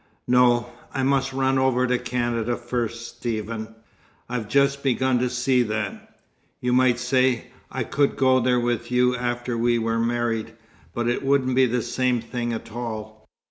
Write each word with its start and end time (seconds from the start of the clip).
"No, 0.27 0.65
I 0.95 1.03
must 1.03 1.31
run 1.31 1.59
over 1.59 1.85
to 1.85 1.99
Canada 1.99 2.57
first, 2.57 3.07
Stephen. 3.17 3.75
I've 4.27 4.47
just 4.49 4.81
begun 4.81 5.19
to 5.19 5.29
see 5.29 5.61
that. 5.61 6.17
You 6.59 6.73
might 6.73 6.97
say, 6.97 7.51
I 7.69 7.83
could 7.83 8.15
go 8.15 8.39
there 8.39 8.59
with 8.59 8.89
you 8.89 9.15
after 9.15 9.55
we 9.55 9.77
were 9.77 9.99
married, 9.99 10.53
but 10.95 11.07
it 11.07 11.21
wouldn't 11.21 11.55
be 11.55 11.67
the 11.67 11.83
same 11.83 12.19
thing 12.19 12.51
at 12.51 12.71
all. 12.71 13.29